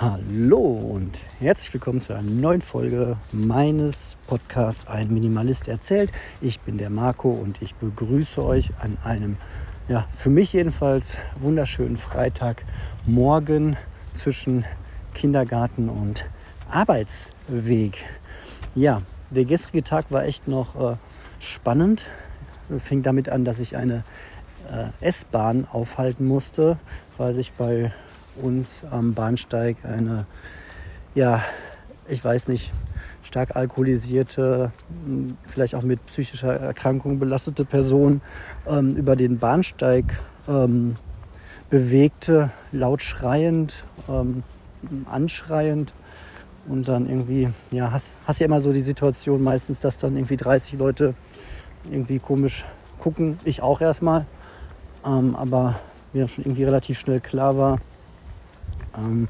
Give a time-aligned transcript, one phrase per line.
[0.00, 6.12] Hallo und herzlich willkommen zu einer neuen Folge meines Podcasts Ein Minimalist erzählt.
[6.40, 9.38] Ich bin der Marco und ich begrüße euch an einem,
[9.88, 13.76] ja, für mich jedenfalls wunderschönen Freitagmorgen
[14.14, 14.64] zwischen
[15.14, 16.30] Kindergarten und
[16.70, 18.04] Arbeitsweg.
[18.76, 20.96] Ja, der gestrige Tag war echt noch äh,
[21.40, 22.06] spannend.
[22.78, 24.04] Fing damit an, dass ich eine
[24.70, 26.78] äh, S-Bahn aufhalten musste,
[27.16, 27.90] weil sich bei
[28.42, 30.26] uns am Bahnsteig eine,
[31.14, 31.42] ja,
[32.08, 32.72] ich weiß nicht,
[33.22, 34.72] stark alkoholisierte,
[35.46, 38.20] vielleicht auch mit psychischer Erkrankung belastete Person
[38.66, 40.96] ähm, über den Bahnsteig ähm,
[41.68, 44.42] bewegte, laut schreiend, ähm,
[45.10, 45.92] anschreiend.
[46.68, 50.36] Und dann irgendwie, ja, hast, hast ja immer so die Situation meistens, dass dann irgendwie
[50.36, 51.14] 30 Leute
[51.90, 52.66] irgendwie komisch
[52.98, 53.38] gucken.
[53.44, 54.26] Ich auch erstmal.
[55.04, 55.78] Ähm, aber
[56.12, 57.78] mir schon irgendwie relativ schnell klar war,
[58.98, 59.28] ähm,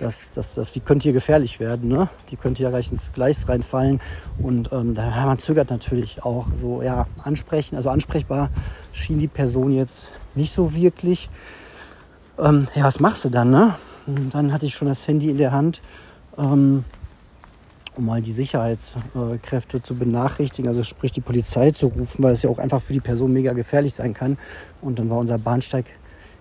[0.00, 1.88] dass, dass, dass die könnte hier gefährlich werden.
[1.88, 2.08] Ne?
[2.30, 4.00] Die könnte ja gleich ins Gleis reinfallen.
[4.38, 7.76] Und ähm, da, man zögert natürlich auch so, ja, ansprechen.
[7.76, 8.50] Also ansprechbar
[8.92, 11.28] schien die Person jetzt nicht so wirklich.
[12.38, 13.50] Ähm, ja, was machst du dann?
[13.50, 13.74] Ne?
[14.06, 15.82] Und dann hatte ich schon das Handy in der Hand,
[16.38, 16.84] ähm,
[17.96, 22.50] um mal die Sicherheitskräfte zu benachrichtigen, also sprich die Polizei zu rufen, weil es ja
[22.50, 24.38] auch einfach für die Person mega gefährlich sein kann.
[24.80, 25.86] Und dann war unser Bahnsteig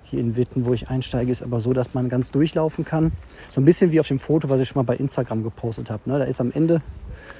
[0.09, 3.11] hier in Witten, wo ich einsteige, ist aber so, dass man ganz durchlaufen kann.
[3.51, 6.09] So ein bisschen wie auf dem Foto, was ich schon mal bei Instagram gepostet habe.
[6.09, 6.19] Ne?
[6.19, 6.81] Da ist am Ende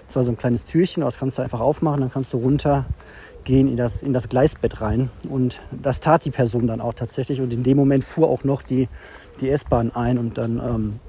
[0.08, 3.76] zwar so ein kleines Türchen, das kannst du einfach aufmachen, dann kannst du runtergehen in
[3.76, 5.10] das, in das Gleisbett rein.
[5.30, 7.42] Und das tat die Person dann auch tatsächlich.
[7.42, 8.88] Und in dem Moment fuhr auch noch die,
[9.42, 11.00] die S-Bahn ein und dann ähm,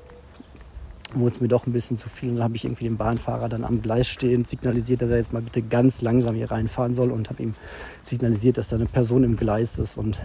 [1.15, 2.31] wurde es mir doch ein bisschen zu viel.
[2.31, 5.33] Und dann habe ich irgendwie den Bahnfahrer dann am Gleis stehend signalisiert, dass er jetzt
[5.33, 7.55] mal bitte ganz langsam hier reinfahren soll und habe ihm
[8.03, 9.97] signalisiert, dass da eine Person im Gleis ist.
[9.97, 10.21] Und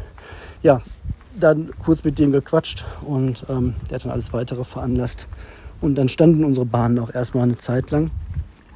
[0.61, 0.81] ja,
[1.38, 5.28] dann kurz mit dem gequatscht und ähm, der hat dann alles weitere veranlasst.
[5.81, 8.09] Und dann standen unsere Bahnen auch erstmal eine Zeit lang,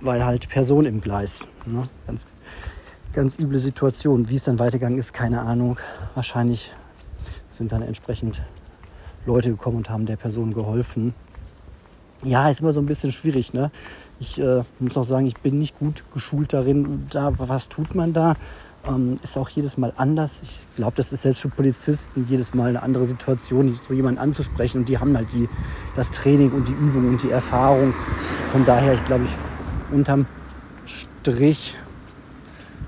[0.02, 1.48] weil halt Person im Gleis.
[1.66, 1.84] Ne?
[2.06, 2.28] Ganz,
[3.14, 4.30] ganz üble Situation.
[4.30, 5.78] Wie es dann weitergegangen ist, keine Ahnung.
[6.16, 6.72] Wahrscheinlich
[7.50, 8.42] sind dann entsprechend
[9.26, 11.14] Leute gekommen und haben der Person geholfen.
[12.24, 13.54] Ja, ist immer so ein bisschen schwierig.
[13.54, 13.72] Ne?
[14.20, 17.08] Ich äh, muss auch sagen, ich bin nicht gut geschult darin.
[17.10, 18.36] Da, was tut man da?
[18.88, 20.42] Ähm, ist auch jedes Mal anders.
[20.42, 24.80] Ich glaube, das ist selbst für Polizisten jedes Mal eine andere Situation, so jemanden anzusprechen.
[24.80, 25.50] Und die haben halt die,
[25.96, 27.94] das Training und die Übung und die Erfahrung.
[28.52, 30.26] Von daher, ich glaube, ich unterm
[30.86, 31.76] Strich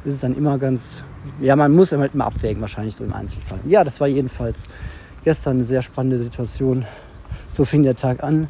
[0.03, 1.03] ist es dann immer ganz,
[1.39, 3.59] ja, man muss halt immer abwägen, wahrscheinlich so im Einzelfall.
[3.67, 4.67] Ja, das war jedenfalls
[5.23, 6.85] gestern eine sehr spannende Situation.
[7.51, 8.47] So fing der Tag an.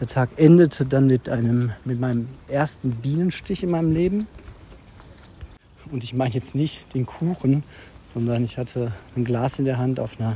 [0.00, 4.26] Der Tag endete dann mit einem, mit meinem ersten Bienenstich in meinem Leben.
[5.94, 7.62] Und ich meine jetzt nicht den Kuchen,
[8.02, 10.34] sondern ich hatte ein Glas in der Hand auf einer,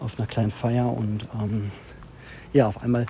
[0.00, 1.70] auf einer kleinen Feier und ähm,
[2.54, 3.04] ja, auf einmal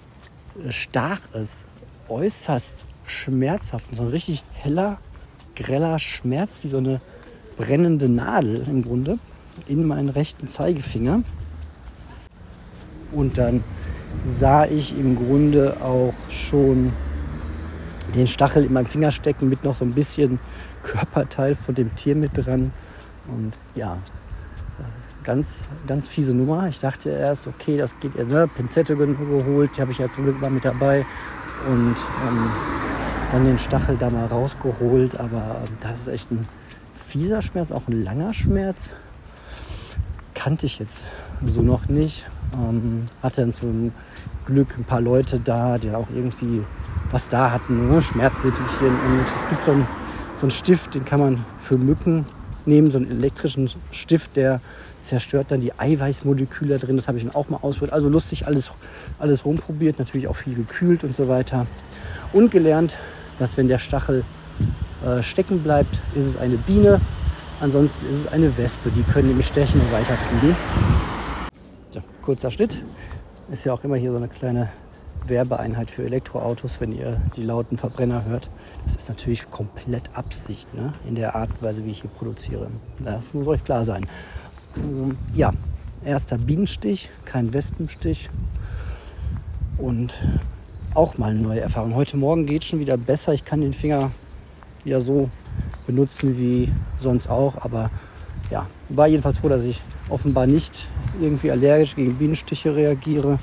[0.68, 1.66] stach es
[2.08, 3.86] äußerst schmerzhaft.
[3.94, 4.98] So ein richtig heller,
[5.54, 7.00] greller Schmerz, wie so eine
[7.56, 9.20] brennende Nadel im Grunde,
[9.68, 11.22] in meinen rechten Zeigefinger.
[13.12, 13.62] Und dann
[14.40, 16.92] sah ich im Grunde auch schon
[18.16, 20.40] den Stachel in meinem Finger stecken mit noch so ein bisschen
[20.82, 22.72] Körperteil von dem Tier mit dran.
[23.28, 23.98] Und ja,
[25.22, 26.68] ganz, ganz fiese Nummer.
[26.68, 28.48] Ich dachte erst, okay, das geht ja, ne?
[28.48, 31.06] Pinzette geholt, die habe ich ja zum Glück mal mit dabei.
[31.68, 31.96] Und
[32.26, 32.50] ähm,
[33.32, 35.18] dann den Stachel da mal rausgeholt.
[35.18, 36.48] Aber ähm, das ist echt ein
[36.94, 38.92] fieser Schmerz, auch ein langer Schmerz.
[40.34, 41.04] Kannte ich jetzt
[41.44, 42.26] so noch nicht.
[42.54, 43.92] Ähm, hatte dann zum
[44.46, 46.64] Glück ein paar Leute da, die auch irgendwie
[47.10, 48.00] was da hatten, ne?
[48.00, 48.88] Schmerzmittelchen.
[48.88, 49.86] Und es gibt so ein
[50.40, 52.24] so ein Stift, den kann man für Mücken
[52.64, 54.60] nehmen, so einen elektrischen Stift, der
[55.02, 56.96] zerstört dann die Eiweißmoleküle drin.
[56.96, 57.92] Das habe ich dann auch mal ausprobiert.
[57.92, 58.70] Also lustig, alles,
[59.18, 61.66] alles rumprobiert, natürlich auch viel gekühlt und so weiter.
[62.32, 62.96] Und gelernt,
[63.38, 64.24] dass wenn der Stachel
[65.04, 67.00] äh, stecken bleibt, ist es eine Biene.
[67.60, 68.90] Ansonsten ist es eine Wespe.
[68.90, 70.56] Die können nämlich stechen und weiterfliegen.
[71.90, 72.82] So, kurzer Schnitt.
[73.50, 74.70] Ist ja auch immer hier so eine kleine
[75.26, 78.50] Werbeeinheit für Elektroautos, wenn ihr die lauten Verbrenner hört.
[78.84, 80.92] Das ist natürlich komplett Absicht ne?
[81.06, 82.68] in der Art und Weise, wie ich hier produziere.
[82.98, 84.06] Das muss euch klar sein.
[84.76, 85.52] Ähm, ja,
[86.04, 88.30] erster Bienenstich, kein Wespenstich
[89.78, 90.14] und
[90.94, 91.94] auch mal eine neue Erfahrung.
[91.94, 93.32] Heute Morgen geht schon wieder besser.
[93.32, 94.10] Ich kann den Finger
[94.84, 95.30] ja so
[95.86, 97.90] benutzen wie sonst auch, aber
[98.50, 100.88] ja, war jedenfalls froh, dass ich offenbar nicht
[101.20, 103.38] irgendwie allergisch gegen Bienenstiche reagiere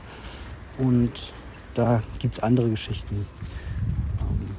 [0.78, 1.34] und
[1.78, 3.28] da gibt es andere Geschichten,
[4.20, 4.56] ähm,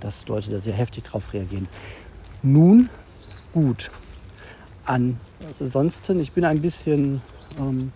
[0.00, 1.68] dass Leute da sehr heftig drauf reagieren.
[2.42, 2.90] Nun,
[3.52, 3.90] gut.
[4.84, 7.22] Ansonsten, ich bin ein bisschen
[7.58, 7.92] ähm,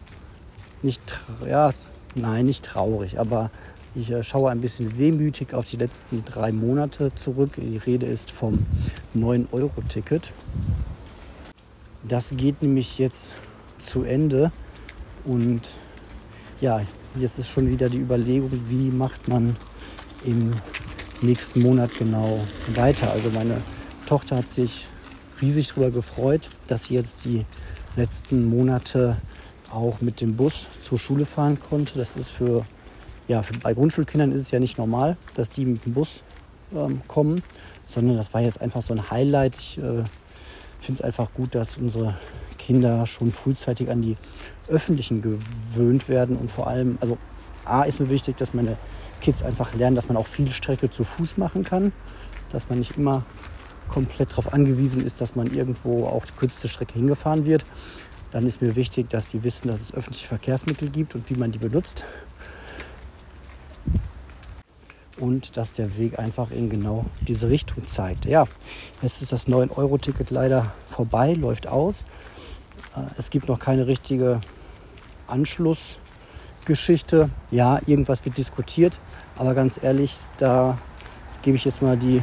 [0.83, 1.73] nicht, ja,
[2.15, 3.51] nein, nicht traurig, aber
[3.95, 7.53] ich äh, schaue ein bisschen wehmütig auf die letzten drei Monate zurück.
[7.57, 8.67] Die Rede ist vom
[9.15, 10.33] 9-Euro-Ticket.
[12.03, 13.35] Das geht nämlich jetzt
[13.79, 14.51] zu Ende
[15.27, 15.61] und
[16.61, 16.81] ja,
[17.17, 19.57] jetzt ist schon wieder die Überlegung, wie macht man
[20.25, 20.53] im
[21.21, 22.41] nächsten Monat genau
[22.75, 23.11] weiter.
[23.11, 23.63] Also meine
[24.07, 24.87] Tochter hat sich
[25.41, 27.45] riesig darüber gefreut, dass sie jetzt die
[27.97, 29.17] letzten Monate
[29.73, 31.99] auch mit dem Bus zur Schule fahren konnte.
[31.99, 32.65] Das ist für,
[33.27, 36.23] ja, für, bei Grundschulkindern ist es ja nicht normal, dass die mit dem Bus
[36.75, 37.43] ähm, kommen,
[37.87, 39.57] sondern das war jetzt einfach so ein Highlight.
[39.57, 40.05] Ich äh,
[40.81, 42.15] finde es einfach gut, dass unsere
[42.69, 44.19] Kinder schon frühzeitig an die
[44.69, 47.17] öffentlichen gewöhnt werden und vor allem, also
[47.65, 48.77] A ist mir wichtig, dass meine
[49.23, 51.93] Kids einfach lernen, dass man auch viel Strecke zu Fuß machen kann,
[52.51, 53.25] dass man nicht immer
[53.89, 57.65] komplett darauf angewiesen ist, dass man irgendwo auch die kürzeste Strecke hingefahren wird.
[58.33, 61.51] Dann ist mir wichtig, dass die wissen, dass es öffentliche Verkehrsmittel gibt und wie man
[61.51, 62.05] die benutzt.
[65.19, 68.27] Und dass der Weg einfach in genau diese Richtung zeigt.
[68.27, 68.45] Ja,
[69.01, 72.05] jetzt ist das 9-Euro-Ticket leider vorbei, läuft aus.
[72.97, 74.41] Äh, es gibt noch keine richtige
[75.27, 77.31] Anschlussgeschichte.
[77.51, 78.99] Ja, irgendwas wird diskutiert,
[79.37, 80.79] aber ganz ehrlich, da
[81.43, 82.23] gebe ich jetzt mal die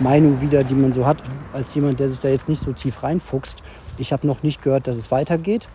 [0.00, 3.02] Meinung wieder, die man so hat, als jemand, der sich da jetzt nicht so tief
[3.02, 3.62] reinfuchst.
[3.98, 5.68] Ich habe noch nicht gehört, dass es weitergeht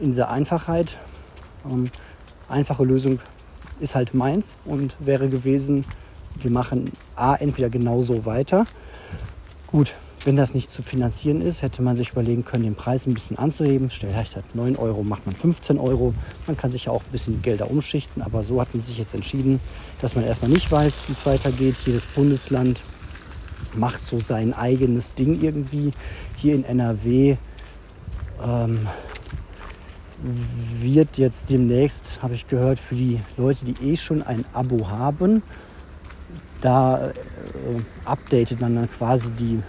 [0.00, 0.98] in dieser Einfachheit.
[1.64, 1.90] Ähm,
[2.48, 3.20] einfache Lösung
[3.80, 5.84] ist halt meins und wäre gewesen,
[6.38, 8.66] wir machen A entweder genauso weiter.
[9.66, 9.94] Gut,
[10.26, 13.38] wenn das nicht zu finanzieren ist, hätte man sich überlegen können, den Preis ein bisschen
[13.38, 13.90] anzuheben.
[13.90, 16.14] Vielleicht statt 9 Euro macht man 15 Euro.
[16.48, 19.14] Man kann sich ja auch ein bisschen Gelder umschichten, aber so hat man sich jetzt
[19.14, 19.60] entschieden,
[20.00, 21.76] dass man erstmal nicht weiß, wie es weitergeht.
[21.86, 22.82] Jedes Bundesland
[23.74, 25.92] macht so sein eigenes Ding irgendwie.
[26.34, 27.36] Hier in NRW
[28.42, 28.88] ähm,
[30.22, 35.44] wird jetzt demnächst, habe ich gehört, für die Leute, die eh schon ein Abo haben,
[36.60, 37.12] da äh,
[38.04, 39.62] updatet man dann quasi die,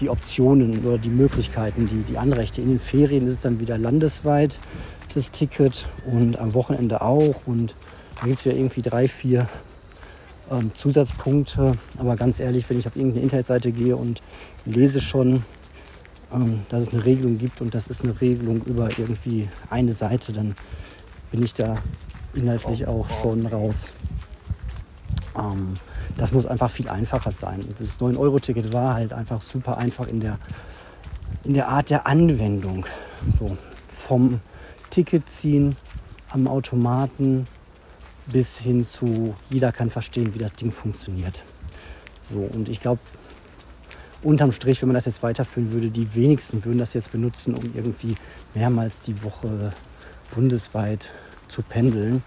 [0.00, 2.60] die Optionen oder die Möglichkeiten, die, die Anrechte.
[2.60, 4.58] In den Ferien ist es dann wieder landesweit
[5.14, 7.46] das Ticket und am Wochenende auch.
[7.46, 7.74] Und
[8.20, 9.48] da gibt es ja irgendwie drei, vier
[10.50, 11.76] ähm, Zusatzpunkte.
[11.98, 14.22] Aber ganz ehrlich, wenn ich auf irgendeine Internetseite gehe und
[14.64, 15.44] lese schon,
[16.32, 20.32] ähm, dass es eine Regelung gibt und das ist eine Regelung über irgendwie eine Seite,
[20.32, 20.54] dann
[21.30, 21.76] bin ich da
[22.34, 23.94] inhaltlich auch schon raus.
[25.36, 25.74] Ähm,
[26.16, 27.62] das muss einfach viel einfacher sein.
[27.62, 30.38] Und das 9-Euro-Ticket war halt einfach super einfach in der,
[31.44, 32.86] in der Art der Anwendung.
[33.30, 33.56] So
[33.88, 34.40] vom
[34.90, 35.76] Ticket ziehen
[36.30, 37.46] am Automaten
[38.26, 41.44] bis hin zu jeder kann verstehen, wie das Ding funktioniert.
[42.22, 43.00] So, und ich glaube,
[44.22, 47.64] unterm Strich, wenn man das jetzt weiterführen würde, die wenigsten würden das jetzt benutzen, um
[47.74, 48.16] irgendwie
[48.54, 49.72] mehrmals die Woche
[50.34, 51.10] bundesweit
[51.48, 52.22] zu pendeln.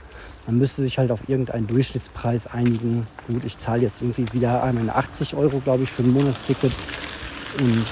[0.47, 3.05] Man müsste sich halt auf irgendeinen Durchschnittspreis einigen.
[3.27, 6.73] Gut, ich zahle jetzt irgendwie wieder meine 80 Euro, glaube ich, für ein Monatsticket.
[7.59, 7.85] Und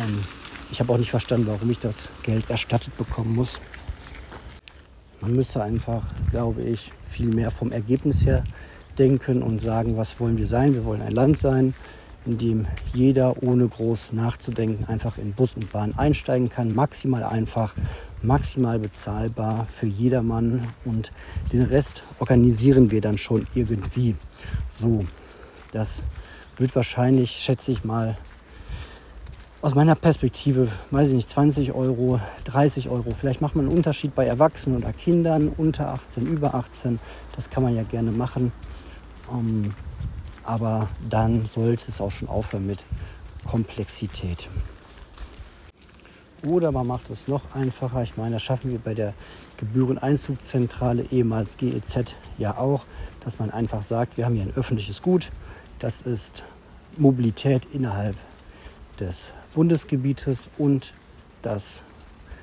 [0.00, 0.24] ähm,
[0.70, 3.60] ich habe auch nicht verstanden, warum ich das Geld erstattet bekommen muss.
[5.20, 8.44] Man müsste einfach, glaube ich, viel mehr vom Ergebnis her
[8.98, 10.74] denken und sagen, was wollen wir sein?
[10.74, 11.74] Wir wollen ein Land sein,
[12.26, 16.74] in dem jeder ohne groß nachzudenken einfach in Bus und Bahn einsteigen kann.
[16.74, 17.74] Maximal einfach,
[18.22, 21.12] maximal bezahlbar für jedermann und
[21.52, 24.16] den Rest organisieren wir dann schon irgendwie.
[24.68, 25.06] So,
[25.72, 26.06] das
[26.56, 28.16] wird wahrscheinlich, schätze ich mal,
[29.62, 33.12] aus meiner Perspektive, weiß ich nicht, 20 Euro, 30 Euro.
[33.18, 36.98] Vielleicht macht man einen Unterschied bei Erwachsenen oder Kindern unter 18, über 18.
[37.34, 38.52] Das kann man ja gerne machen.
[39.32, 39.74] Ähm,
[40.46, 42.84] aber dann sollte es auch schon aufhören mit
[43.44, 44.48] Komplexität.
[46.44, 48.02] Oder man macht es noch einfacher.
[48.02, 49.14] Ich meine, das schaffen wir bei der
[49.56, 52.84] Gebühreneinzugszentrale, ehemals GEZ, ja auch,
[53.20, 55.30] dass man einfach sagt, wir haben hier ein öffentliches Gut.
[55.78, 56.44] Das ist
[56.96, 58.16] Mobilität innerhalb
[59.00, 60.94] des Bundesgebietes und
[61.42, 61.82] das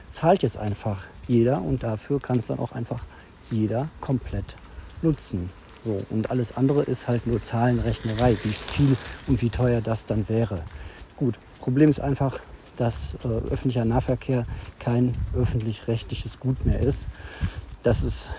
[0.10, 3.05] zahlt jetzt einfach jeder und dafür kann es dann auch einfach
[3.50, 4.55] jeder komplett
[5.01, 5.50] nutzen.
[5.83, 8.95] So, und alles andere ist halt nur Zahlenrechnerei, wie viel
[9.27, 10.63] und wie teuer das dann wäre.
[11.17, 12.39] Gut, Problem ist einfach,
[12.77, 14.45] dass äh, öffentlicher Nahverkehr
[14.79, 17.07] kein öffentlich-rechtliches Gut mehr ist.
[17.83, 18.29] Das ist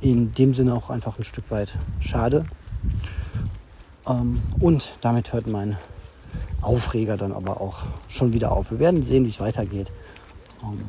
[0.00, 2.46] in dem Sinne auch einfach ein Stück weit schade.
[4.06, 5.76] Ähm, und damit hört mein
[6.62, 8.70] Aufreger dann aber auch schon wieder auf.
[8.70, 9.92] Wir werden sehen, wie es weitergeht.
[10.62, 10.82] Ähm,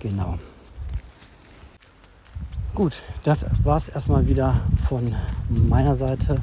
[0.00, 0.38] genau.
[2.76, 4.54] Gut, das war es erstmal wieder
[4.86, 5.14] von
[5.48, 6.42] meiner Seite.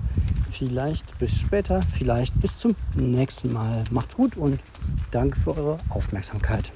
[0.50, 3.84] Vielleicht bis später, vielleicht bis zum nächsten Mal.
[3.92, 4.60] Macht's gut und
[5.12, 6.74] danke für eure Aufmerksamkeit.